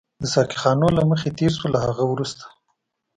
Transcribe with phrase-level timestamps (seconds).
[0.21, 2.45] د ساقي خانو له مخې تېر شوو، له هغه وروسته.